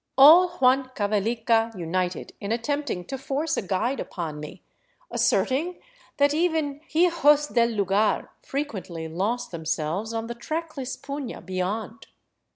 [0.17, 4.63] All Huancavelica united in attempting to force a guide upon me,
[5.11, 5.79] asserting
[6.17, 12.07] that even" hijos del lugar" frequently lost themselves on the trackless puna beyond.